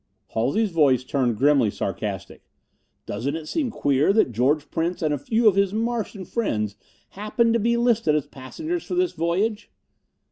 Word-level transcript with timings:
Halsey's 0.29 0.71
voice 0.71 1.03
turned 1.03 1.37
grimly 1.37 1.69
sarcastic. 1.69 2.41
"Doesn't 3.05 3.35
it 3.35 3.45
seem 3.47 3.69
queer 3.69 4.11
that 4.13 4.31
George 4.31 4.71
Prince 4.71 5.03
and 5.03 5.13
a 5.13 5.17
few 5.19 5.47
of 5.47 5.53
his 5.53 5.75
Martian 5.75 6.25
friends 6.25 6.75
happen 7.09 7.53
to 7.53 7.59
be 7.59 7.77
listed 7.77 8.15
as 8.15 8.25
passengers 8.25 8.83
for 8.83 8.95
this 8.95 9.11
voyage?" 9.11 9.69